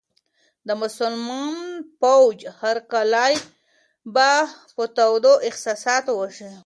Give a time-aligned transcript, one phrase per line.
[0.67, 1.57] د مسلمان
[1.99, 3.33] فوج هرکلی
[4.13, 4.31] به
[4.75, 6.51] په تودو احساساتو وشي.